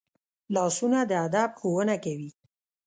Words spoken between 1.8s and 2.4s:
کوي